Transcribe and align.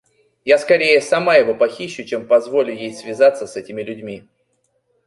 Я 0.45 0.57
скорее 0.57 0.99
сама 0.99 1.35
его 1.35 1.53
похищу, 1.53 2.03
чем 2.03 2.25
позволю 2.25 2.73
ей 2.73 2.91
связаться 2.91 3.45
с 3.45 3.55
этими 3.55 3.83
людьми. 3.83 4.27